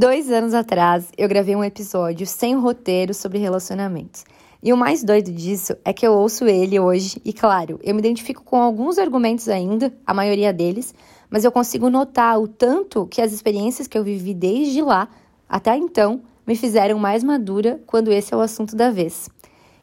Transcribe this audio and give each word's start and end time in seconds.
Dois 0.00 0.30
anos 0.30 0.54
atrás, 0.54 1.08
eu 1.18 1.28
gravei 1.28 1.56
um 1.56 1.64
episódio 1.64 2.24
sem 2.24 2.54
roteiro 2.54 3.12
sobre 3.12 3.38
relacionamentos. 3.38 4.24
E 4.62 4.72
o 4.72 4.76
mais 4.76 5.02
doido 5.02 5.32
disso 5.32 5.76
é 5.84 5.92
que 5.92 6.06
eu 6.06 6.12
ouço 6.12 6.44
ele 6.44 6.78
hoje, 6.78 7.20
e 7.24 7.32
claro, 7.32 7.80
eu 7.82 7.92
me 7.96 7.98
identifico 7.98 8.44
com 8.44 8.62
alguns 8.62 8.96
argumentos 8.96 9.48
ainda, 9.48 9.92
a 10.06 10.14
maioria 10.14 10.52
deles, 10.52 10.94
mas 11.28 11.42
eu 11.42 11.50
consigo 11.50 11.90
notar 11.90 12.40
o 12.40 12.46
tanto 12.46 13.08
que 13.08 13.20
as 13.20 13.32
experiências 13.32 13.88
que 13.88 13.98
eu 13.98 14.04
vivi 14.04 14.34
desde 14.34 14.80
lá 14.82 15.08
até 15.48 15.76
então 15.76 16.22
me 16.46 16.54
fizeram 16.54 16.96
mais 16.96 17.24
madura 17.24 17.80
quando 17.84 18.12
esse 18.12 18.32
é 18.32 18.36
o 18.36 18.40
assunto 18.40 18.76
da 18.76 18.92
vez. 18.92 19.28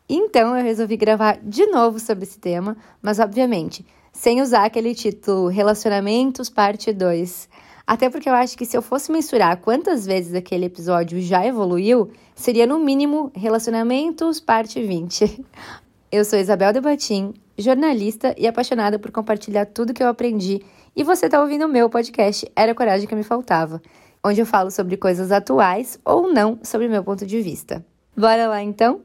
Então 0.08 0.56
eu 0.56 0.64
resolvi 0.64 0.96
gravar 0.96 1.40
de 1.44 1.66
novo 1.66 2.00
sobre 2.00 2.24
esse 2.24 2.40
tema, 2.40 2.78
mas 3.02 3.20
obviamente 3.20 3.86
sem 4.14 4.42
usar 4.42 4.64
aquele 4.64 4.96
título 4.96 5.50
Relacionamentos 5.50 6.50
Parte 6.50 6.94
2. 6.94 7.50
Até 7.88 8.10
porque 8.10 8.28
eu 8.28 8.34
acho 8.34 8.58
que 8.58 8.66
se 8.66 8.76
eu 8.76 8.82
fosse 8.82 9.12
mensurar 9.12 9.58
quantas 9.58 10.06
vezes 10.06 10.34
aquele 10.34 10.66
episódio 10.66 11.22
já 11.22 11.46
evoluiu, 11.46 12.10
seria 12.34 12.66
no 12.66 12.80
mínimo 12.80 13.32
Relacionamentos 13.36 14.40
Parte 14.40 14.82
20. 14.82 15.46
Eu 16.12 16.26
sou 16.26 16.40
Isabel 16.40 16.74
Debatim, 16.74 17.34
jornalista 17.58 18.34
e 18.38 18.48
apaixonada 18.48 18.98
por 18.98 19.12
compartilhar 19.12 19.66
tudo 19.68 19.94
que 19.94 20.02
eu 20.02 20.08
aprendi, 20.08 20.62
e 20.96 21.04
você 21.04 21.28
está 21.28 21.42
ouvindo 21.42 21.66
o 21.66 21.70
meu 21.70 21.90
podcast 21.90 22.50
Era 22.56 22.72
a 22.72 22.76
Coragem 22.76 23.08
que 23.08 23.16
Me 23.16 23.24
Faltava, 23.24 23.82
onde 24.24 24.42
eu 24.42 24.46
falo 24.46 24.72
sobre 24.72 24.98
coisas 24.98 25.32
atuais 25.32 26.00
ou 26.04 26.34
não 26.34 26.58
sobre 26.64 26.88
meu 26.88 27.04
ponto 27.04 27.26
de 27.26 27.42
vista. 27.42 27.86
Bora 28.18 28.48
lá 28.48 28.64
então? 28.64 29.02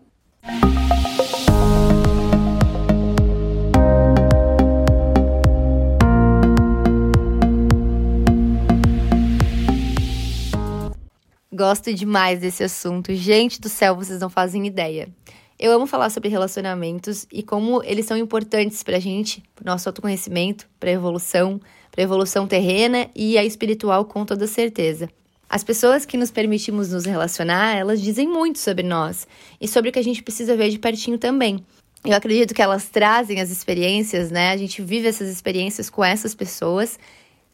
Gosto 11.60 11.92
demais 11.92 12.41
desse 12.41 12.64
assunto. 12.64 13.14
Gente 13.14 13.60
do 13.60 13.69
céu, 13.69 13.95
vocês 13.95 14.19
não 14.19 14.30
fazem 14.30 14.66
ideia. 14.66 15.11
Eu 15.58 15.70
amo 15.72 15.86
falar 15.86 16.08
sobre 16.08 16.30
relacionamentos 16.30 17.27
e 17.30 17.42
como 17.42 17.83
eles 17.84 18.06
são 18.06 18.16
importantes 18.16 18.83
pra 18.83 18.98
gente, 18.98 19.42
pro 19.55 19.66
nosso 19.66 19.86
autoconhecimento, 19.86 20.66
pra 20.81 20.91
evolução, 20.91 21.61
pra 21.92 22.03
evolução 22.03 22.47
terrena 22.47 23.11
e 23.14 23.36
a 23.36 23.44
espiritual 23.44 24.06
com 24.06 24.25
toda 24.25 24.47
certeza. 24.47 25.11
As 25.50 25.62
pessoas 25.62 26.06
que 26.06 26.16
nos 26.16 26.31
permitimos 26.31 26.91
nos 26.91 27.05
relacionar, 27.05 27.77
elas 27.77 28.00
dizem 28.00 28.27
muito 28.27 28.58
sobre 28.58 28.83
nós 28.83 29.27
e 29.61 29.69
sobre 29.69 29.91
o 29.91 29.92
que 29.92 29.98
a 29.98 30.05
gente 30.05 30.22
precisa 30.22 30.56
ver 30.56 30.70
de 30.70 30.78
pertinho 30.78 31.19
também. 31.19 31.62
Eu 32.03 32.14
acredito 32.14 32.55
que 32.55 32.62
elas 32.62 32.88
trazem 32.88 33.38
as 33.38 33.50
experiências, 33.50 34.31
né? 34.31 34.50
A 34.50 34.56
gente 34.56 34.81
vive 34.81 35.08
essas 35.08 35.28
experiências 35.28 35.91
com 35.91 36.03
essas 36.03 36.34
pessoas 36.34 36.98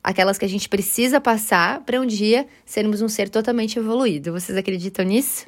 aquelas 0.07 0.39
que 0.39 0.45
a 0.45 0.49
gente 0.49 0.69
precisa 0.69 1.21
passar 1.21 1.81
para 1.81 2.01
um 2.01 2.07
dia 2.07 2.47
sermos 2.65 3.03
um 3.03 3.09
ser 3.09 3.29
totalmente 3.29 3.77
evoluído. 3.77 4.31
Vocês 4.31 4.57
acreditam 4.57 5.05
nisso? 5.05 5.47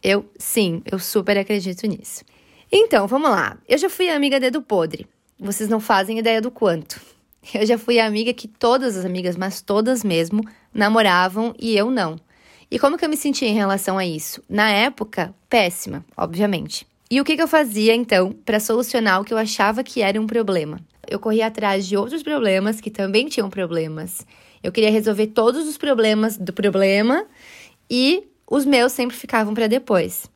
Eu, 0.00 0.24
sim, 0.38 0.80
eu 0.86 0.96
super 1.00 1.36
acredito 1.36 1.84
nisso. 1.88 2.24
Então, 2.70 3.08
vamos 3.08 3.28
lá. 3.28 3.58
Eu 3.68 3.76
já 3.76 3.90
fui 3.90 4.08
amiga 4.08 4.38
dedo 4.38 4.62
podre. 4.62 5.08
Vocês 5.36 5.68
não 5.68 5.80
fazem 5.80 6.20
ideia 6.20 6.40
do 6.40 6.52
quanto. 6.52 7.00
Eu 7.52 7.66
já 7.66 7.76
fui 7.76 7.98
amiga 7.98 8.32
que 8.32 8.46
todas 8.46 8.96
as 8.96 9.04
amigas, 9.04 9.36
mas 9.36 9.60
todas 9.60 10.04
mesmo, 10.04 10.40
namoravam 10.72 11.52
e 11.58 11.76
eu 11.76 11.90
não. 11.90 12.16
E 12.70 12.78
como 12.78 12.96
que 12.96 13.04
eu 13.04 13.08
me 13.08 13.16
sentia 13.16 13.48
em 13.48 13.54
relação 13.54 13.98
a 13.98 14.06
isso? 14.06 14.40
Na 14.48 14.70
época, 14.70 15.34
péssima, 15.48 16.04
obviamente. 16.16 16.86
E 17.10 17.20
o 17.20 17.24
que, 17.24 17.34
que 17.34 17.42
eu 17.42 17.48
fazia 17.48 17.94
então 17.94 18.32
para 18.44 18.60
solucionar 18.60 19.20
o 19.20 19.24
que 19.24 19.34
eu 19.34 19.38
achava 19.38 19.82
que 19.82 20.00
era 20.00 20.20
um 20.20 20.26
problema? 20.28 20.78
Eu 21.08 21.18
corri 21.18 21.42
atrás 21.42 21.86
de 21.86 21.96
outros 21.96 22.22
problemas 22.22 22.80
que 22.80 22.90
também 22.90 23.28
tinham 23.28 23.50
problemas. 23.50 24.26
Eu 24.62 24.72
queria 24.72 24.90
resolver 24.90 25.28
todos 25.28 25.66
os 25.66 25.76
problemas 25.76 26.36
do 26.36 26.52
problema 26.52 27.26
e 27.90 28.24
os 28.46 28.64
meus 28.64 28.92
sempre 28.92 29.16
ficavam 29.16 29.54
para 29.54 29.66
depois. 29.66 30.28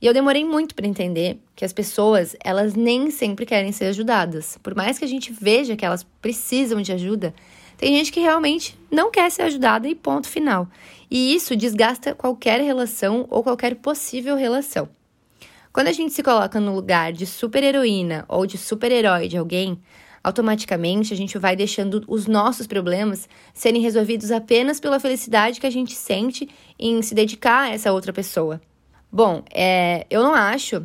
E 0.00 0.06
eu 0.06 0.12
demorei 0.12 0.44
muito 0.44 0.74
para 0.74 0.86
entender 0.86 1.38
que 1.56 1.64
as 1.64 1.72
pessoas, 1.72 2.36
elas 2.44 2.74
nem 2.74 3.10
sempre 3.10 3.46
querem 3.46 3.72
ser 3.72 3.86
ajudadas. 3.86 4.58
Por 4.62 4.74
mais 4.74 4.98
que 4.98 5.04
a 5.04 5.08
gente 5.08 5.32
veja 5.32 5.76
que 5.76 5.84
elas 5.84 6.04
precisam 6.20 6.82
de 6.82 6.92
ajuda, 6.92 7.34
tem 7.76 7.96
gente 7.96 8.12
que 8.12 8.20
realmente 8.20 8.78
não 8.90 9.10
quer 9.10 9.30
ser 9.30 9.42
ajudada 9.42 9.88
e 9.88 9.94
ponto 9.94 10.28
final. 10.28 10.68
E 11.10 11.34
isso 11.34 11.56
desgasta 11.56 12.14
qualquer 12.14 12.60
relação 12.60 13.26
ou 13.30 13.42
qualquer 13.42 13.76
possível 13.76 14.36
relação. 14.36 14.88
Quando 15.72 15.88
a 15.88 15.92
gente 15.92 16.12
se 16.12 16.22
coloca 16.22 16.60
no 16.60 16.74
lugar 16.74 17.12
de 17.12 17.26
super-heroína 17.26 18.24
ou 18.28 18.46
de 18.46 18.56
super-herói 18.56 19.26
de 19.26 19.36
alguém, 19.36 19.80
automaticamente 20.24 21.12
a 21.12 21.16
gente 21.16 21.36
vai 21.36 21.54
deixando 21.54 22.02
os 22.08 22.26
nossos 22.26 22.66
problemas 22.66 23.28
serem 23.52 23.82
resolvidos 23.82 24.32
apenas 24.32 24.80
pela 24.80 24.98
felicidade 24.98 25.60
que 25.60 25.66
a 25.66 25.70
gente 25.70 25.94
sente 25.94 26.48
em 26.78 27.02
se 27.02 27.14
dedicar 27.14 27.64
a 27.64 27.68
essa 27.68 27.92
outra 27.92 28.12
pessoa. 28.12 28.60
Bom, 29.12 29.44
é, 29.52 30.06
eu 30.08 30.22
não 30.22 30.34
acho 30.34 30.84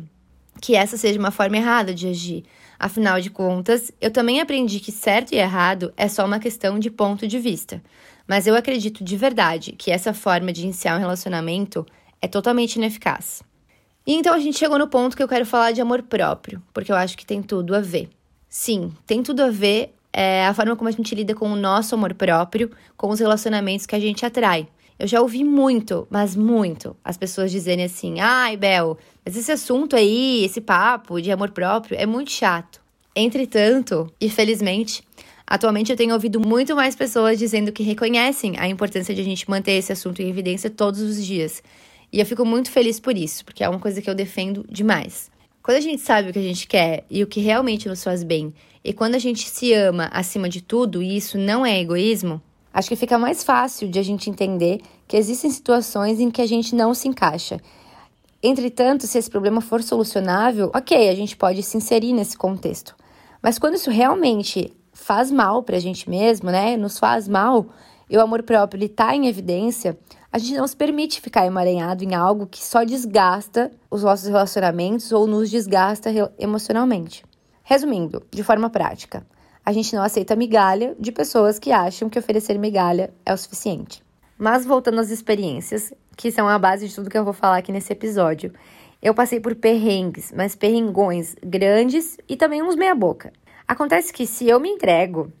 que 0.60 0.76
essa 0.76 0.98
seja 0.98 1.18
uma 1.18 1.30
forma 1.30 1.56
errada 1.56 1.94
de 1.94 2.06
agir. 2.06 2.44
Afinal 2.78 3.20
de 3.20 3.30
contas, 3.30 3.90
eu 4.00 4.10
também 4.10 4.40
aprendi 4.40 4.78
que 4.78 4.92
certo 4.92 5.32
e 5.32 5.38
errado 5.38 5.92
é 5.96 6.06
só 6.06 6.24
uma 6.24 6.38
questão 6.38 6.78
de 6.78 6.90
ponto 6.90 7.26
de 7.26 7.38
vista. 7.38 7.82
Mas 8.28 8.46
eu 8.46 8.54
acredito 8.54 9.02
de 9.02 9.16
verdade 9.16 9.72
que 9.72 9.90
essa 9.90 10.12
forma 10.14 10.52
de 10.52 10.62
iniciar 10.62 10.96
um 10.96 11.00
relacionamento 11.00 11.84
é 12.20 12.28
totalmente 12.28 12.76
ineficaz. 12.76 13.42
E 14.06 14.14
então 14.14 14.34
a 14.34 14.38
gente 14.38 14.58
chegou 14.58 14.78
no 14.78 14.88
ponto 14.88 15.16
que 15.16 15.22
eu 15.22 15.28
quero 15.28 15.46
falar 15.46 15.72
de 15.72 15.80
amor 15.80 16.02
próprio, 16.02 16.62
porque 16.72 16.92
eu 16.92 16.96
acho 16.96 17.16
que 17.16 17.26
tem 17.26 17.42
tudo 17.42 17.74
a 17.74 17.80
ver. 17.80 18.08
Sim, 18.52 18.92
tem 19.06 19.22
tudo 19.22 19.44
a 19.44 19.48
ver 19.48 19.94
é, 20.12 20.44
a 20.44 20.52
forma 20.52 20.74
como 20.74 20.88
a 20.88 20.92
gente 20.92 21.14
lida 21.14 21.36
com 21.36 21.52
o 21.52 21.54
nosso 21.54 21.94
amor 21.94 22.12
próprio, 22.14 22.68
com 22.96 23.08
os 23.08 23.20
relacionamentos 23.20 23.86
que 23.86 23.94
a 23.94 24.00
gente 24.00 24.26
atrai. 24.26 24.66
Eu 24.98 25.06
já 25.06 25.20
ouvi 25.20 25.44
muito, 25.44 26.04
mas 26.10 26.34
muito, 26.34 26.96
as 27.04 27.16
pessoas 27.16 27.52
dizerem 27.52 27.84
assim: 27.84 28.18
ai, 28.18 28.56
Bel, 28.56 28.98
mas 29.24 29.36
esse 29.36 29.52
assunto 29.52 29.94
aí, 29.94 30.44
esse 30.44 30.60
papo 30.60 31.20
de 31.22 31.30
amor 31.30 31.52
próprio 31.52 31.96
é 31.96 32.04
muito 32.04 32.32
chato. 32.32 32.80
Entretanto, 33.14 34.12
e 34.20 34.28
felizmente, 34.28 35.04
atualmente 35.46 35.92
eu 35.92 35.96
tenho 35.96 36.12
ouvido 36.12 36.40
muito 36.40 36.74
mais 36.74 36.96
pessoas 36.96 37.38
dizendo 37.38 37.70
que 37.70 37.84
reconhecem 37.84 38.58
a 38.58 38.66
importância 38.66 39.14
de 39.14 39.20
a 39.20 39.24
gente 39.24 39.48
manter 39.48 39.72
esse 39.72 39.92
assunto 39.92 40.20
em 40.20 40.28
evidência 40.28 40.68
todos 40.68 41.00
os 41.00 41.24
dias. 41.24 41.62
E 42.12 42.18
eu 42.18 42.26
fico 42.26 42.44
muito 42.44 42.68
feliz 42.68 42.98
por 42.98 43.16
isso, 43.16 43.44
porque 43.44 43.62
é 43.62 43.68
uma 43.68 43.78
coisa 43.78 44.02
que 44.02 44.10
eu 44.10 44.14
defendo 44.14 44.66
demais. 44.68 45.30
Quando 45.70 45.76
a 45.76 45.82
gente 45.82 46.02
sabe 46.02 46.28
o 46.30 46.32
que 46.32 46.38
a 46.40 46.42
gente 46.42 46.66
quer 46.66 47.04
e 47.08 47.22
o 47.22 47.28
que 47.28 47.38
realmente 47.38 47.88
nos 47.88 48.02
faz 48.02 48.24
bem, 48.24 48.52
e 48.82 48.92
quando 48.92 49.14
a 49.14 49.20
gente 49.20 49.48
se 49.48 49.72
ama 49.72 50.10
acima 50.12 50.48
de 50.48 50.60
tudo, 50.60 51.00
e 51.00 51.16
isso 51.16 51.38
não 51.38 51.64
é 51.64 51.78
egoísmo, 51.78 52.42
acho 52.74 52.88
que 52.88 52.96
fica 52.96 53.16
mais 53.16 53.44
fácil 53.44 53.88
de 53.88 53.96
a 53.96 54.02
gente 54.02 54.28
entender 54.28 54.80
que 55.06 55.16
existem 55.16 55.48
situações 55.48 56.18
em 56.18 56.28
que 56.28 56.42
a 56.42 56.46
gente 56.46 56.74
não 56.74 56.92
se 56.92 57.06
encaixa. 57.06 57.60
Entretanto, 58.42 59.06
se 59.06 59.16
esse 59.16 59.30
problema 59.30 59.60
for 59.60 59.80
solucionável, 59.80 60.72
ok, 60.74 61.08
a 61.08 61.14
gente 61.14 61.36
pode 61.36 61.62
se 61.62 61.76
inserir 61.76 62.14
nesse 62.14 62.36
contexto. 62.36 62.96
Mas 63.40 63.56
quando 63.56 63.76
isso 63.76 63.92
realmente 63.92 64.76
faz 64.92 65.30
mal 65.30 65.62
para 65.62 65.76
a 65.76 65.80
gente 65.80 66.10
mesmo, 66.10 66.50
né, 66.50 66.76
nos 66.76 66.98
faz 66.98 67.28
mal, 67.28 67.68
e 68.10 68.16
o 68.16 68.20
amor 68.20 68.42
próprio 68.42 68.84
está 68.84 69.14
em 69.14 69.28
evidência, 69.28 69.96
a 70.32 70.38
gente 70.38 70.56
não 70.56 70.66
se 70.66 70.76
permite 70.76 71.20
ficar 71.20 71.46
emaranhado 71.46 72.02
em 72.02 72.12
algo 72.12 72.46
que 72.46 72.62
só 72.62 72.82
desgasta 72.82 73.70
os 73.88 74.02
nossos 74.02 74.26
relacionamentos 74.26 75.12
ou 75.12 75.28
nos 75.28 75.48
desgasta 75.48 76.10
emocionalmente. 76.36 77.24
Resumindo, 77.62 78.22
de 78.28 78.42
forma 78.42 78.68
prática, 78.68 79.24
a 79.64 79.72
gente 79.72 79.94
não 79.94 80.02
aceita 80.02 80.34
migalha 80.34 80.96
de 80.98 81.12
pessoas 81.12 81.58
que 81.60 81.70
acham 81.70 82.10
que 82.10 82.18
oferecer 82.18 82.58
migalha 82.58 83.14
é 83.24 83.32
o 83.32 83.36
suficiente. 83.36 84.02
Mas 84.36 84.66
voltando 84.66 85.00
às 85.00 85.10
experiências, 85.10 85.92
que 86.16 86.32
são 86.32 86.48
a 86.48 86.58
base 86.58 86.88
de 86.88 86.94
tudo 86.94 87.10
que 87.10 87.16
eu 87.16 87.24
vou 87.24 87.32
falar 87.32 87.58
aqui 87.58 87.70
nesse 87.70 87.92
episódio, 87.92 88.52
eu 89.00 89.14
passei 89.14 89.38
por 89.38 89.54
perrengues, 89.54 90.32
mas 90.36 90.56
perrengões 90.56 91.36
grandes 91.44 92.16
e 92.28 92.36
também 92.36 92.62
uns 92.62 92.74
meia-boca. 92.74 93.32
Acontece 93.68 94.12
que 94.12 94.26
se 94.26 94.48
eu 94.48 94.58
me 94.58 94.68
entrego 94.68 95.32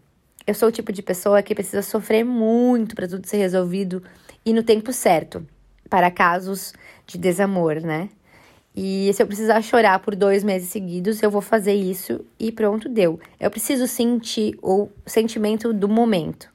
eu 0.50 0.54
sou 0.54 0.68
o 0.68 0.72
tipo 0.72 0.92
de 0.92 1.00
pessoa 1.00 1.42
que 1.42 1.54
precisa 1.54 1.80
sofrer 1.80 2.24
muito 2.24 2.96
para 2.96 3.06
tudo 3.06 3.24
ser 3.24 3.36
resolvido 3.36 4.02
e 4.44 4.52
no 4.52 4.64
tempo 4.64 4.92
certo, 4.92 5.46
para 5.88 6.10
casos 6.10 6.72
de 7.06 7.16
desamor, 7.16 7.76
né? 7.80 8.08
E 8.74 9.12
se 9.14 9.22
eu 9.22 9.28
precisar 9.28 9.62
chorar 9.62 10.00
por 10.00 10.16
dois 10.16 10.42
meses 10.42 10.68
seguidos, 10.68 11.22
eu 11.22 11.30
vou 11.30 11.40
fazer 11.40 11.74
isso 11.74 12.24
e 12.36 12.50
pronto, 12.50 12.88
deu. 12.88 13.20
Eu 13.38 13.48
preciso 13.48 13.86
sentir 13.86 14.58
o 14.60 14.88
sentimento 15.06 15.72
do 15.72 15.88
momento. 15.88 16.48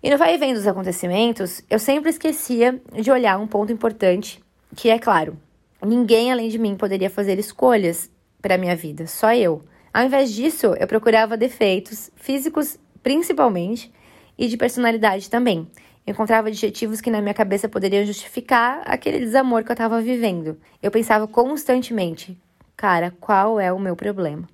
E 0.00 0.08
no 0.08 0.16
vai 0.16 0.36
e 0.36 0.38
vem 0.38 0.54
dos 0.54 0.68
acontecimentos, 0.68 1.60
eu 1.68 1.80
sempre 1.80 2.10
esquecia 2.10 2.80
de 3.02 3.10
olhar 3.10 3.36
um 3.36 3.48
ponto 3.48 3.72
importante, 3.72 4.40
que 4.76 4.90
é 4.90 4.98
claro, 4.98 5.36
ninguém 5.84 6.30
além 6.30 6.48
de 6.48 6.58
mim 6.58 6.76
poderia 6.76 7.10
fazer 7.10 7.36
escolhas 7.36 8.08
para 8.40 8.56
minha 8.56 8.76
vida, 8.76 9.08
só 9.08 9.34
eu. 9.34 9.60
Ao 9.92 10.04
invés 10.04 10.32
disso, 10.32 10.68
eu 10.78 10.86
procurava 10.86 11.36
defeitos 11.36 12.12
físicos 12.14 12.78
principalmente, 13.02 13.92
e 14.38 14.48
de 14.48 14.56
personalidade 14.56 15.28
também. 15.28 15.68
Eu 16.06 16.12
encontrava 16.12 16.48
adjetivos 16.48 17.00
que 17.00 17.10
na 17.10 17.20
minha 17.20 17.34
cabeça 17.34 17.68
poderiam 17.68 18.04
justificar 18.04 18.82
aquele 18.86 19.18
desamor 19.18 19.62
que 19.62 19.70
eu 19.70 19.74
estava 19.74 20.00
vivendo. 20.00 20.58
Eu 20.82 20.90
pensava 20.90 21.28
constantemente, 21.28 22.36
cara, 22.76 23.14
qual 23.20 23.60
é 23.60 23.72
o 23.72 23.78
meu 23.78 23.94
problema? 23.94 24.48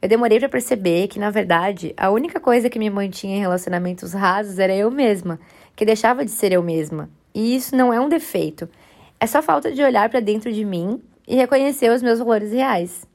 Eu 0.00 0.08
demorei 0.08 0.38
para 0.38 0.48
perceber 0.48 1.08
que, 1.08 1.18
na 1.18 1.30
verdade, 1.30 1.92
a 1.96 2.10
única 2.10 2.40
coisa 2.40 2.70
que 2.70 2.78
me 2.78 2.90
mantinha 2.90 3.36
em 3.36 3.40
relacionamentos 3.40 4.12
rasos 4.12 4.58
era 4.58 4.74
eu 4.74 4.90
mesma, 4.90 5.38
que 5.76 5.84
deixava 5.84 6.24
de 6.24 6.30
ser 6.30 6.52
eu 6.52 6.62
mesma. 6.62 7.08
E 7.34 7.54
isso 7.54 7.76
não 7.76 7.92
é 7.92 8.00
um 8.00 8.08
defeito. 8.08 8.68
É 9.20 9.26
só 9.26 9.40
falta 9.40 9.70
de 9.70 9.82
olhar 9.82 10.08
para 10.08 10.18
dentro 10.20 10.52
de 10.52 10.64
mim 10.64 11.00
e 11.26 11.36
reconhecer 11.36 11.90
os 11.90 12.02
meus 12.02 12.18
valores 12.18 12.52
reais. 12.52 13.06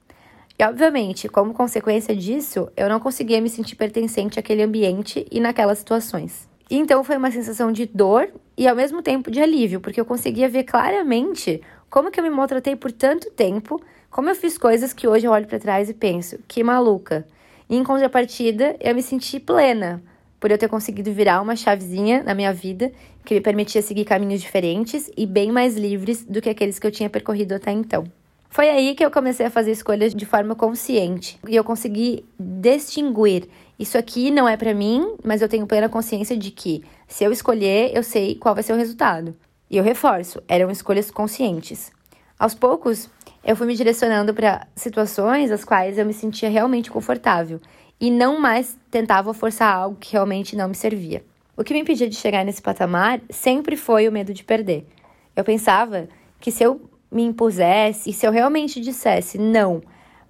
E, 0.60 0.64
obviamente, 0.64 1.30
como 1.30 1.54
consequência 1.54 2.16
disso, 2.16 2.68
eu 2.76 2.90
não 2.90 3.00
conseguia 3.00 3.40
me 3.40 3.50
sentir 3.50 3.76
pertencente 3.76 4.40
àquele 4.40 4.64
ambiente 4.64 5.28
e 5.32 5.40
naquelas 5.40 5.78
situações. 5.78 6.48
Então 6.70 7.04
foi 7.04 7.16
uma 7.16 7.32
sensação 7.32 7.72
de 7.72 7.86
dor 7.86 8.30
e 8.58 8.68
ao 8.68 8.76
mesmo 8.76 9.02
tempo 9.02 9.32
de 9.32 9.40
alívio, 9.40 9.80
porque 9.80 10.02
eu 10.02 10.06
conseguia 10.06 10.50
ver 10.50 10.64
claramente 10.64 11.62
como 11.90 12.12
que 12.12 12.20
eu 12.20 12.24
me 12.24 12.30
maltratei 12.30 12.76
por 12.76 12.92
tanto 12.92 13.32
tempo, 13.32 13.82
como 14.10 14.30
eu 14.30 14.36
fiz 14.36 14.58
coisas 14.58 14.94
que 14.94 15.08
hoje 15.08 15.26
eu 15.26 15.32
olho 15.32 15.48
para 15.48 15.60
trás 15.60 15.90
e 15.90 15.94
penso, 15.94 16.40
que 16.48 16.64
maluca. 16.64 17.26
E 17.70 17.78
em 17.78 17.84
contrapartida, 17.84 18.76
eu 18.80 18.96
me 18.96 19.02
senti 19.02 19.40
plena 19.40 20.02
por 20.40 20.52
eu 20.52 20.58
ter 20.58 20.68
conseguido 20.68 21.12
virar 21.12 21.42
uma 21.42 21.56
chavezinha 21.56 22.24
na 22.24 22.34
minha 22.34 22.52
vida 22.52 22.92
que 23.24 23.36
me 23.36 23.42
permitia 23.42 23.82
seguir 23.82 24.06
caminhos 24.06 24.42
diferentes 24.42 25.10
e 25.16 25.26
bem 25.26 25.52
mais 25.52 25.76
livres 25.78 26.26
do 26.26 26.42
que 26.42 26.50
aqueles 26.50 26.80
que 26.80 26.88
eu 26.88 26.92
tinha 26.92 27.10
percorrido 27.10 27.54
até 27.54 27.72
então. 27.72 28.06
Foi 28.50 28.70
aí 28.70 28.96
que 28.96 29.04
eu 29.04 29.12
comecei 29.12 29.46
a 29.46 29.52
fazer 29.52 29.72
escolhas 29.72 30.16
de 30.16 30.26
forma 30.26 30.56
consciente 30.56 31.40
e 31.48 31.56
eu 31.56 31.64
consegui 31.64 32.26
distinguir 32.40 33.48
isso 33.80 33.96
aqui 33.96 34.32
não 34.32 34.50
é 34.50 34.58
para 34.58 34.74
mim, 34.74 35.16
mas 35.24 35.42
eu 35.42 35.48
tenho 35.48 35.68
plena 35.68 35.88
consciência 35.88 36.36
de 36.36 36.50
que 36.50 36.84
se 37.08 37.24
eu 37.24 37.32
escolher, 37.32 37.96
eu 37.96 38.02
sei 38.02 38.34
qual 38.34 38.56
vai 38.56 38.64
ser 38.64 38.74
o 38.74 38.78
resultado. 38.78 39.36
E 39.70 39.78
eu 39.78 39.84
reforço, 39.84 40.42
eram 40.48 40.72
escolhas 40.72 41.12
conscientes. 41.12 41.92
Aos 42.40 42.56
poucos, 42.56 43.08
eu 43.44 43.56
fui 43.56 43.68
me 43.68 43.76
direcionando 43.76 44.34
para 44.34 44.66
situações 44.76 45.52
as 45.52 45.64
quais 45.64 46.00
eu 46.00 46.06
me 46.08 46.14
sentia 46.14 46.50
realmente 46.50 46.90
confortável 46.90 47.60
e 48.02 48.10
não 48.10 48.40
mais 48.40 48.76
tentava 48.90 49.32
forçar 49.32 49.76
algo 49.76 49.98
que 50.00 50.14
realmente 50.14 50.56
não 50.56 50.70
me 50.70 50.76
servia. 50.76 51.24
O 51.56 51.64
que 51.64 51.74
me 51.74 51.82
impedia 51.82 52.10
de 52.10 52.16
chegar 52.16 52.44
nesse 52.44 52.62
patamar 52.62 53.22
sempre 53.30 53.78
foi 53.78 54.08
o 54.08 54.12
medo 54.12 54.34
de 54.34 54.44
perder. 54.44 54.88
Eu 55.36 55.44
pensava 55.44 56.08
que 56.40 56.52
se 56.52 56.64
eu 56.64 56.82
me 57.12 57.24
impusesse 57.24 58.10
e 58.10 58.14
se 58.14 58.26
eu 58.26 58.32
realmente 58.32 58.80
dissesse 58.80 59.38
não 59.38 59.82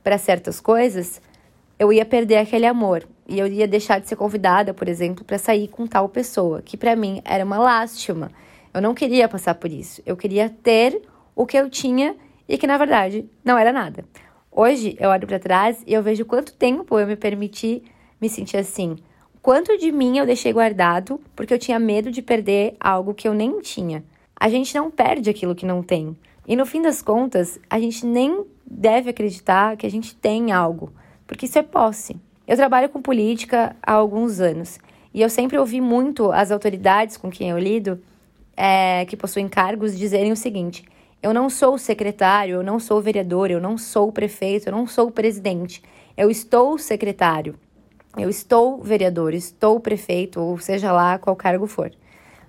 para 0.04 0.18
certas 0.18 0.60
coisas, 0.60 1.22
eu 1.78 1.92
ia 1.92 2.06
perder 2.06 2.38
aquele 2.38 2.66
amor 2.66 3.08
e 3.28 3.40
eu 3.40 3.48
ia 3.48 3.68
deixar 3.68 4.00
de 4.00 4.08
ser 4.08 4.16
convidada, 4.16 4.74
por 4.74 4.88
exemplo, 4.88 5.26
para 5.26 5.38
sair 5.38 5.68
com 5.68 5.86
tal 5.86 6.08
pessoa, 6.08 6.62
que 6.62 6.78
para 6.78 6.96
mim 6.96 7.22
era 7.26 7.44
uma 7.44 7.58
lástima. 7.58 8.32
Eu 8.74 8.82
não 8.82 8.94
queria 8.94 9.28
passar 9.28 9.56
por 9.56 9.72
isso. 9.72 10.02
Eu 10.06 10.16
queria 10.16 10.50
ter 10.50 11.02
o 11.36 11.46
que 11.46 11.58
eu 11.58 11.70
tinha 11.70 12.16
e 12.48 12.58
que 12.58 12.68
na 12.68 12.78
verdade 12.78 13.30
não 13.44 13.58
era 13.58 13.74
nada. 13.74 14.06
Hoje 14.52 14.96
eu 15.00 15.10
olho 15.10 15.28
para 15.28 15.40
trás 15.40 15.84
e 15.86 15.94
eu 15.94 16.02
vejo 16.02 16.26
quanto 16.26 16.54
tempo 16.54 16.98
eu 16.98 17.06
me 17.06 17.16
permiti 17.16 17.84
me 18.20 18.30
sentir 18.30 18.58
assim. 18.58 18.96
Quanto 19.42 19.78
de 19.78 19.92
mim 19.92 20.18
eu 20.18 20.26
deixei 20.26 20.52
guardado 20.52 21.22
porque 21.36 21.54
eu 21.54 21.60
tinha 21.60 21.80
medo 21.80 22.10
de 22.10 22.22
perder 22.22 22.76
algo 22.80 23.14
que 23.14 23.28
eu 23.28 23.34
nem 23.34 23.60
tinha. 23.62 24.04
A 24.36 24.50
gente 24.50 24.74
não 24.76 24.90
perde 24.90 25.30
aquilo 25.30 25.56
que 25.56 25.66
não 25.66 25.84
tem. 25.84 26.18
E 26.48 26.56
no 26.56 26.66
fim 26.66 26.82
das 26.82 27.02
contas, 27.02 27.60
a 27.70 27.80
gente 27.80 28.06
nem 28.06 28.46
deve 28.66 29.10
acreditar 29.10 29.76
que 29.76 29.86
a 29.86 29.92
gente 29.92 30.16
tem 30.16 30.52
algo, 30.52 30.94
porque 31.26 31.46
isso 31.46 31.60
é 31.60 31.64
posse. 31.64 32.16
Eu 32.48 32.56
trabalho 32.56 32.88
com 32.88 33.02
política 33.02 33.76
há 33.84 33.92
alguns 33.92 34.40
anos 34.40 34.80
e 35.14 35.22
eu 35.22 35.30
sempre 35.30 35.58
ouvi 35.58 35.82
muito 35.82 36.32
as 36.32 36.50
autoridades 36.52 37.18
com 37.18 37.30
quem 37.30 37.50
eu 37.50 37.60
lido, 37.60 38.02
é, 38.56 39.06
que 39.06 39.18
possuem 39.18 39.50
cargos, 39.50 39.98
dizerem 39.98 40.32
o 40.32 40.38
seguinte: 40.38 40.86
eu 41.22 41.34
não 41.34 41.50
sou 41.50 41.78
secretário, 41.78 42.56
eu 42.56 42.64
não 42.64 42.80
sou 42.80 43.02
vereador, 43.02 43.52
eu 43.52 43.60
não 43.60 43.78
sou 43.78 44.12
prefeito, 44.12 44.68
eu 44.68 44.72
não 44.72 44.88
sou 44.88 45.12
presidente. 45.12 45.84
Eu 46.16 46.32
estou 46.32 46.78
secretário, 46.78 47.56
eu 48.18 48.30
estou 48.30 48.82
vereador, 48.82 49.34
estou 49.34 49.80
prefeito, 49.80 50.40
ou 50.40 50.58
seja 50.58 50.92
lá 50.92 51.20
qual 51.20 51.36
cargo 51.36 51.68
for. 51.68 51.92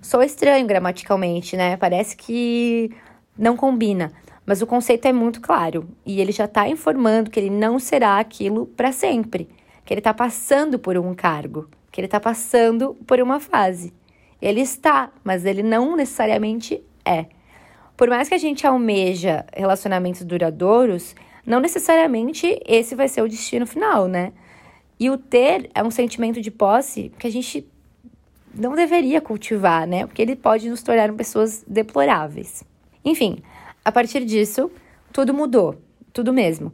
Sou 0.01 0.23
estranho 0.23 0.65
gramaticalmente, 0.65 1.57
né? 1.57 1.75
Parece 1.75 2.15
que 2.15 2.91
não 3.39 3.55
combina, 3.55 4.11
mas 4.45 4.61
o 4.61 4.67
conceito 4.67 5.05
é 5.05 5.13
muito 5.13 5.39
claro 5.39 5.87
e 6.05 6.19
ele 6.19 6.33
já 6.33 6.43
está 6.43 6.67
informando 6.67 7.31
que 7.31 7.39
ele 7.39 7.49
não 7.49 7.79
será 7.79 8.19
aquilo 8.19 8.65
para 8.65 8.91
sempre, 8.91 9.47
que 9.85 9.93
ele 9.93 10.01
está 10.01 10.13
passando 10.13 10.77
por 10.77 10.97
um 10.97 11.15
cargo, 11.15 11.69
que 11.89 12.01
ele 12.01 12.07
está 12.07 12.19
passando 12.19 12.95
por 13.07 13.21
uma 13.21 13.39
fase. 13.39 13.93
Ele 14.41 14.59
está, 14.59 15.09
mas 15.23 15.45
ele 15.45 15.63
não 15.63 15.95
necessariamente 15.95 16.83
é. 17.05 17.27
Por 17.95 18.09
mais 18.09 18.27
que 18.27 18.35
a 18.35 18.37
gente 18.37 18.67
almeja 18.67 19.45
relacionamentos 19.55 20.23
duradouros, 20.25 21.15
não 21.45 21.59
necessariamente 21.59 22.59
esse 22.65 22.93
vai 22.93 23.07
ser 23.07 23.21
o 23.21 23.27
destino 23.27 23.65
final, 23.65 24.07
né? 24.07 24.33
E 24.99 25.09
o 25.09 25.17
ter 25.17 25.69
é 25.73 25.81
um 25.81 25.91
sentimento 25.91 26.41
de 26.41 26.51
posse 26.51 27.11
que 27.17 27.27
a 27.27 27.31
gente 27.31 27.65
não 28.53 28.75
deveria 28.75 29.21
cultivar, 29.21 29.87
né? 29.87 30.05
Porque 30.05 30.21
ele 30.21 30.35
pode 30.35 30.69
nos 30.69 30.83
tornar 30.83 31.11
pessoas 31.13 31.63
deploráveis. 31.67 32.63
Enfim, 33.03 33.37
a 33.83 33.91
partir 33.91 34.25
disso, 34.25 34.71
tudo 35.11 35.33
mudou, 35.33 35.75
tudo 36.13 36.33
mesmo. 36.33 36.71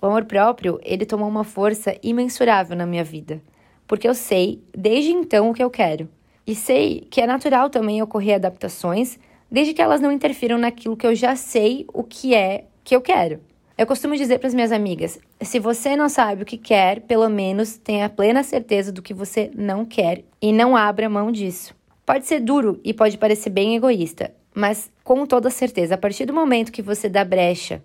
O 0.00 0.06
amor 0.06 0.24
próprio, 0.24 0.78
ele 0.82 1.06
tomou 1.06 1.28
uma 1.28 1.44
força 1.44 1.96
imensurável 2.02 2.76
na 2.76 2.86
minha 2.86 3.02
vida, 3.02 3.42
porque 3.86 4.08
eu 4.08 4.14
sei 4.14 4.62
desde 4.76 5.10
então 5.10 5.50
o 5.50 5.54
que 5.54 5.62
eu 5.62 5.70
quero. 5.70 6.08
E 6.46 6.54
sei 6.54 7.06
que 7.10 7.20
é 7.20 7.26
natural 7.26 7.68
também 7.68 8.00
ocorrer 8.00 8.36
adaptações, 8.36 9.18
desde 9.50 9.74
que 9.74 9.82
elas 9.82 10.00
não 10.00 10.12
interfiram 10.12 10.56
naquilo 10.56 10.96
que 10.96 11.06
eu 11.06 11.14
já 11.14 11.36
sei 11.36 11.86
o 11.92 12.02
que 12.02 12.34
é 12.34 12.64
que 12.84 12.94
eu 12.94 13.00
quero. 13.00 13.40
Eu 13.76 13.86
costumo 13.86 14.16
dizer 14.16 14.38
para 14.38 14.48
as 14.48 14.54
minhas 14.54 14.72
amigas: 14.72 15.20
se 15.40 15.58
você 15.58 15.94
não 15.94 16.08
sabe 16.08 16.42
o 16.42 16.46
que 16.46 16.58
quer, 16.58 17.02
pelo 17.02 17.28
menos 17.28 17.76
tenha 17.76 18.08
plena 18.08 18.42
certeza 18.42 18.90
do 18.90 19.02
que 19.02 19.14
você 19.14 19.50
não 19.54 19.84
quer 19.84 20.24
e 20.42 20.52
não 20.52 20.76
abra 20.76 21.08
mão 21.08 21.30
disso. 21.30 21.74
Pode 22.04 22.26
ser 22.26 22.40
duro 22.40 22.80
e 22.82 22.92
pode 22.92 23.18
parecer 23.18 23.50
bem 23.50 23.76
egoísta, 23.76 24.32
mas 24.54 24.90
com 25.04 25.26
toda 25.26 25.50
certeza, 25.50 25.94
a 25.94 25.98
partir 25.98 26.24
do 26.24 26.34
momento 26.34 26.72
que 26.72 26.82
você 26.82 27.08
dá 27.08 27.24
brecha 27.24 27.82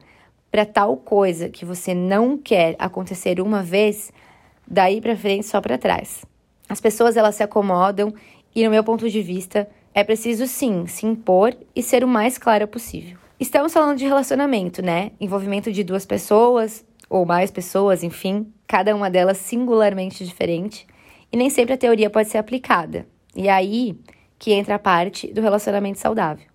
para 0.52 0.66
tal 0.66 0.98
coisa 0.98 1.50
que 1.50 1.66
você 1.66 1.94
não 1.94 2.38
quer 2.38 2.76
acontecer 2.78 3.42
uma 3.42 3.64
vez, 3.64 4.12
daí 4.68 5.02
para 5.02 5.16
frente 5.16 5.48
só 5.48 5.60
para 5.60 5.78
trás. 5.78 6.24
As 6.70 6.80
pessoas 6.80 7.18
elas 7.18 7.36
se 7.36 7.44
acomodam 7.44 8.14
e 8.56 8.64
no 8.64 8.70
meu 8.70 8.84
ponto 8.84 9.10
de 9.10 9.22
vista 9.22 9.68
é 9.94 10.04
preciso 10.04 10.48
sim 10.48 10.86
se 10.88 11.06
impor 11.06 11.56
e 11.76 11.82
ser 11.82 12.04
o 12.04 12.08
mais 12.08 12.38
clara 12.38 12.68
possível. 12.68 13.18
Estamos 13.40 13.74
falando 13.74 13.98
de 13.98 14.06
relacionamento, 14.06 14.82
né? 14.82 15.12
Envolvimento 15.20 15.72
de 15.72 15.84
duas 15.84 16.06
pessoas 16.06 16.86
ou 17.10 17.26
mais 17.26 17.52
pessoas, 17.52 18.04
enfim, 18.04 18.52
cada 18.68 18.96
uma 18.96 19.10
delas 19.10 19.38
singularmente 19.38 20.26
diferente, 20.26 20.88
e 21.32 21.38
nem 21.38 21.50
sempre 21.50 21.74
a 21.74 21.78
teoria 21.78 22.10
pode 22.10 22.30
ser 22.30 22.38
aplicada. 22.38 23.06
E 23.36 23.50
aí 23.50 23.96
que 24.40 24.52
entra 24.54 24.76
a 24.76 24.80
parte 24.80 25.32
do 25.32 25.42
relacionamento 25.42 26.00
saudável 26.00 26.53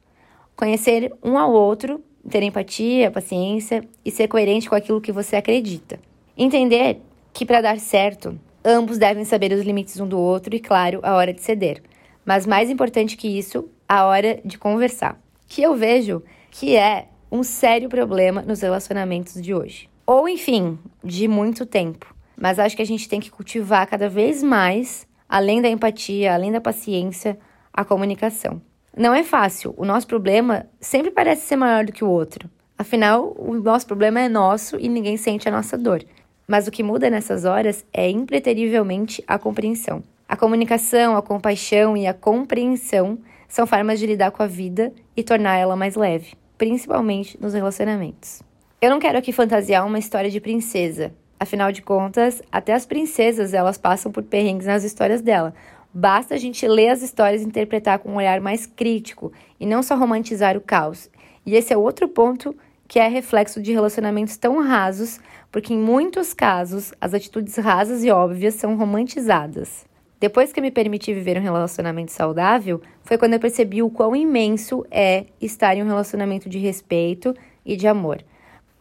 conhecer 0.59 1.15
um 1.23 1.39
ao 1.39 1.53
outro, 1.53 2.03
ter 2.29 2.43
empatia, 2.43 3.12
paciência 3.12 3.81
e 4.05 4.11
ser 4.11 4.27
coerente 4.27 4.69
com 4.69 4.75
aquilo 4.75 5.00
que 5.00 5.12
você 5.12 5.37
acredita. 5.37 6.00
Entender 6.37 7.00
que 7.33 7.47
para 7.47 7.61
dar 7.61 7.79
certo, 7.79 8.37
ambos 8.65 8.99
devem 8.99 9.25
saber 9.25 9.53
os 9.53 9.65
limites 9.65 10.00
um 10.00 10.09
do 10.09 10.19
outro 10.19 10.57
e, 10.57 10.59
claro, 10.59 10.99
a 11.05 11.15
hora 11.15 11.33
de 11.33 11.41
ceder. 11.41 11.81
Mas 12.27 12.45
mais 12.45 12.69
importante 12.71 13.17
que 13.17 13.29
isso, 13.29 13.69
a 13.88 14.05
hora 14.05 14.41
de 14.45 14.59
conversar. 14.59 15.17
Que 15.47 15.62
eu 15.62 15.77
vejo 15.77 16.25
que 16.50 16.75
é 16.75 17.07
um 17.31 17.45
sério 17.45 17.88
problema 17.88 18.43
nos 18.43 18.61
relacionamentos 18.61 19.41
de 19.41 19.55
hoje. 19.55 19.88
Ou, 20.05 20.29
enfim, 20.29 20.77
de 21.05 21.29
muito 21.29 21.65
tempo. 21.65 22.12
Mas 22.37 22.59
acho 22.59 22.75
que 22.75 22.83
a 22.83 22.87
gente 22.87 23.09
tem 23.09 23.21
que 23.21 23.31
cultivar 23.31 23.87
cada 23.87 24.09
vez 24.09 24.43
mais, 24.43 25.07
além 25.29 25.62
da 25.62 25.69
empatia, 25.69 26.35
além 26.35 26.50
da 26.50 26.61
paciência, 26.61 27.38
a 27.73 27.85
comunicação. 27.85 28.61
Não 28.99 29.14
é 29.14 29.23
fácil. 29.23 29.73
O 29.76 29.85
nosso 29.85 30.09
problema 30.09 30.67
sempre 30.81 31.12
parece 31.12 31.47
ser 31.47 31.55
maior 31.55 31.85
do 31.85 31.93
que 31.93 32.02
o 32.02 32.11
outro. 32.11 32.50
Afinal, 32.76 33.33
o 33.38 33.55
nosso 33.55 33.87
problema 33.87 34.19
é 34.19 34.28
nosso 34.28 34.76
e 34.76 34.88
ninguém 34.88 35.17
sente 35.17 35.49
a 35.49 35.52
nossa 35.52 35.78
dor. 35.78 36.02
Mas 36.49 36.67
o 36.67 36.71
que 36.73 36.83
muda 36.83 37.09
nessas 37.09 37.45
horas 37.45 37.87
é 37.93 38.11
impreterivelmente 38.11 39.23
a 39.25 39.38
compreensão. 39.38 40.02
A 40.28 40.37
comunicação, 40.37 41.17
a 41.17 41.23
compaixão 41.23 41.97
e 41.97 42.09
a 42.09 42.12
compreensão 42.12 43.21
são 43.49 43.69
formas 43.69 44.00
de 44.00 44.07
lidar 44.07 44.33
com 44.33 44.43
a 44.43 44.49
vida 44.49 44.93
e 45.17 45.23
tornar 45.23 45.57
ela 45.57 45.76
mais 45.76 45.95
leve, 45.95 46.33
principalmente 46.57 47.40
nos 47.40 47.55
relacionamentos. 47.55 48.43
Eu 48.83 48.90
não 48.90 48.99
quero 48.99 49.17
aqui 49.17 49.31
fantasiar 49.31 49.87
uma 49.87 50.00
história 50.00 50.28
de 50.28 50.40
princesa. 50.40 51.14
Afinal 51.38 51.71
de 51.71 51.83
contas, 51.83 52.43
até 52.50 52.75
as 52.75 52.85
princesas 52.85 53.55
elas 53.55 53.78
passam 53.78 54.11
por 54.11 54.25
perrengues 54.25 54.67
nas 54.67 54.83
histórias 54.83 55.21
dela. 55.21 55.55
Basta 55.92 56.35
a 56.35 56.38
gente 56.38 56.66
ler 56.68 56.90
as 56.90 57.02
histórias 57.02 57.42
e 57.42 57.47
interpretar 57.47 57.99
com 57.99 58.11
um 58.11 58.16
olhar 58.16 58.40
mais 58.40 58.66
crítico 58.66 59.33
e 59.59 59.64
não 59.64 59.83
só 59.83 59.97
romantizar 59.97 60.57
o 60.57 60.61
caos. 60.61 61.11
E 61.47 61.54
esse 61.54 61.73
é 61.73 61.76
outro 61.76 62.09
ponto 62.09 62.54
que 62.87 62.99
é 62.99 63.09
reflexo 63.09 63.61
de 63.61 63.73
relacionamentos 63.73 64.37
tão 64.37 64.62
rasos, 64.62 65.21
porque 65.52 65.75
em 65.75 65.78
muitos 65.78 66.33
casos 66.33 66.92
as 67.00 67.12
atitudes 67.12 67.57
rasas 67.57 68.02
e 68.04 68.11
óbvias 68.11 68.54
são 68.54 68.76
romantizadas. 68.76 69.87
Depois 70.21 70.52
que 70.52 70.61
me 70.61 70.71
permiti 70.71 71.14
viver 71.14 71.38
um 71.38 71.42
relacionamento 71.42 72.11
saudável, 72.11 72.80
foi 73.02 73.16
quando 73.16 73.35
eu 73.35 73.40
percebi 73.40 73.83
o 73.83 73.90
quão 73.90 74.16
imenso 74.16 74.85
é 74.90 75.26
estar 75.40 75.76
em 75.76 75.83
um 75.83 75.87
relacionamento 75.87 76.49
de 76.49 76.59
respeito 76.59 77.35
e 77.64 77.76
de 77.76 77.87
amor. 77.87 78.25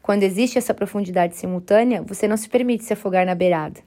Quando 0.01 0.23
existe 0.23 0.57
essa 0.57 0.73
profundidade 0.73 1.35
simultânea, 1.35 2.01
você 2.01 2.27
não 2.27 2.37
se 2.37 2.49
permite 2.49 2.85
se 2.85 2.93
afogar 2.93 3.25
na 3.25 3.35
beirada. 3.35 3.81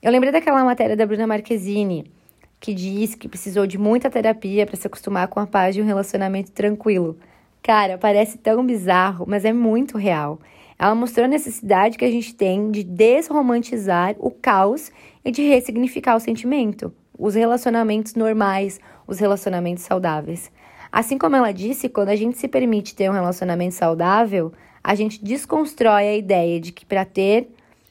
Eu 0.00 0.12
lembrei 0.12 0.32
daquela 0.32 0.64
matéria 0.64 0.96
da 0.96 1.04
Bruna 1.04 1.26
Marquezine, 1.26 2.10
que 2.60 2.74
diz 2.74 3.14
que 3.14 3.28
precisou 3.28 3.66
de 3.66 3.78
muita 3.78 4.10
terapia 4.10 4.66
para 4.66 4.76
se 4.76 4.86
acostumar 4.86 5.28
com 5.28 5.40
a 5.40 5.46
paz 5.46 5.74
de 5.74 5.82
um 5.82 5.86
relacionamento 5.86 6.50
tranquilo. 6.52 7.16
Cara, 7.62 7.98
parece 7.98 8.38
tão 8.38 8.64
bizarro, 8.64 9.24
mas 9.28 9.44
é 9.44 9.52
muito 9.52 9.98
real. 9.98 10.38
Ela 10.78 10.94
mostrou 10.94 11.24
a 11.24 11.28
necessidade 11.28 11.98
que 11.98 12.04
a 12.04 12.10
gente 12.10 12.34
tem 12.34 12.70
de 12.70 12.84
desromantizar 12.84 14.14
o 14.18 14.30
caos 14.30 14.92
e 15.24 15.30
de 15.30 15.42
ressignificar 15.42 16.16
o 16.16 16.20
sentimento, 16.20 16.92
os 17.18 17.34
relacionamentos 17.34 18.14
normais, 18.14 18.80
os 19.06 19.18
relacionamentos 19.18 19.84
saudáveis. 19.84 20.50
Assim 20.90 21.18
como 21.18 21.36
ela 21.36 21.52
disse, 21.52 21.88
quando 21.88 22.08
a 22.08 22.16
gente 22.16 22.38
se 22.38 22.48
permite 22.48 22.94
ter 22.94 23.10
um 23.10 23.12
relacionamento 23.12 23.74
saudável, 23.74 24.52
a 24.82 24.94
gente 24.94 25.22
desconstrói 25.22 26.08
a 26.08 26.16
ideia 26.16 26.60
de 26.60 26.72
que 26.72 26.86
para 26.86 27.04
ter 27.04 27.48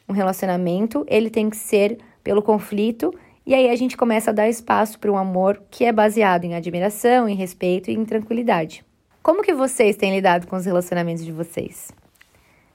um 0.07 0.13
relacionamento, 0.13 1.05
ele 1.07 1.29
tem 1.29 1.49
que 1.49 1.57
ser 1.57 1.99
pelo 2.23 2.41
conflito, 2.41 3.13
e 3.47 3.55
aí 3.55 3.69
a 3.69 3.75
gente 3.77 3.95
começa 3.95 4.31
a 4.31 4.33
dar 4.33 4.49
espaço 4.49 4.99
para 4.99 5.09
um 5.09 5.17
amor 5.17 5.63
que 5.71 5.85
é 5.85 5.93
baseado 5.93 6.43
em 6.43 6.53
admiração, 6.53 7.29
em 7.29 7.33
respeito 7.33 7.89
e 7.89 7.93
em 7.93 8.03
tranquilidade. 8.03 8.83
Como 9.23 9.41
que 9.41 9.53
vocês 9.53 9.95
têm 9.95 10.13
lidado 10.13 10.47
com 10.47 10.57
os 10.57 10.65
relacionamentos 10.65 11.23
de 11.23 11.31
vocês? 11.31 11.89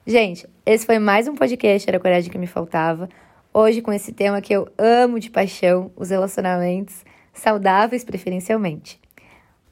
Gente, 0.06 0.48
esse 0.64 0.86
foi 0.86 0.98
mais 0.98 1.28
um 1.28 1.34
podcast 1.34 1.86
Era 1.86 1.98
a 1.98 2.00
Coragem 2.00 2.30
que 2.30 2.38
Me 2.38 2.46
Faltava. 2.46 3.06
Hoje 3.52 3.82
com 3.82 3.92
esse 3.92 4.12
tema 4.12 4.40
que 4.40 4.54
eu 4.54 4.66
amo 4.78 5.20
de 5.20 5.30
paixão, 5.30 5.92
os 5.94 6.08
relacionamentos 6.08 7.04
saudáveis 7.34 8.02
preferencialmente. 8.02 8.98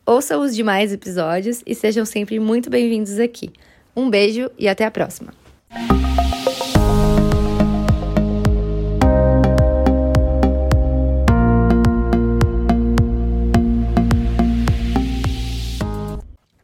Ouçam 0.04 0.42
os 0.42 0.54
demais 0.54 0.92
episódios 0.92 1.62
e 1.66 1.74
sejam 1.74 2.04
sempre 2.04 2.38
muito 2.38 2.68
bem-vindos 2.68 3.18
aqui. 3.18 3.50
Um 3.96 4.10
beijo 4.10 4.50
e 4.58 4.68
até 4.68 4.84
a 4.84 4.90
próxima! 4.90 5.32